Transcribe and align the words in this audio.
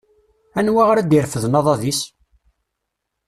Anwa 0.59 0.83
ara 0.91 1.07
d-irefden 1.09 1.57
aḍad-is? 1.59 2.01